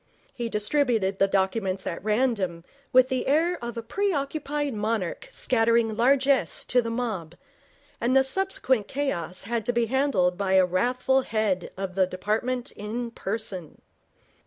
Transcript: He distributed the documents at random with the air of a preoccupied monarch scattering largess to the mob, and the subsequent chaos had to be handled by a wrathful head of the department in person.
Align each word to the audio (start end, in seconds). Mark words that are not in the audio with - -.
He 0.33 0.49
distributed 0.49 1.19
the 1.19 1.27
documents 1.27 1.85
at 1.85 2.03
random 2.03 2.63
with 2.91 3.09
the 3.09 3.27
air 3.27 3.63
of 3.63 3.77
a 3.77 3.83
preoccupied 3.83 4.73
monarch 4.73 5.27
scattering 5.29 5.95
largess 5.95 6.65
to 6.65 6.81
the 6.81 6.89
mob, 6.89 7.35
and 8.01 8.17
the 8.17 8.23
subsequent 8.23 8.87
chaos 8.87 9.43
had 9.43 9.63
to 9.67 9.71
be 9.73 9.85
handled 9.85 10.39
by 10.39 10.53
a 10.53 10.65
wrathful 10.65 11.21
head 11.21 11.71
of 11.77 11.93
the 11.93 12.07
department 12.07 12.71
in 12.71 13.11
person. 13.11 13.79